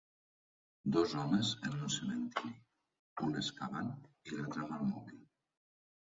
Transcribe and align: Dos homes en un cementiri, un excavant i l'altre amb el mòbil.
Dos 0.93 1.11
homes 1.23 1.49
en 1.67 1.75
un 1.87 1.91
cementiri, 1.95 2.49
un 3.27 3.37
excavant 3.41 3.91
i 4.29 4.33
l'altre 4.39 4.63
amb 4.65 4.75
el 4.79 4.89
mòbil. 4.95 5.21